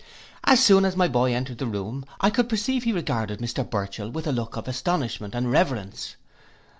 [0.45, 4.09] As soon as my boy entered the room, I could perceive he regarded Mr Burchell
[4.09, 6.15] with a look of astonishment and reverence.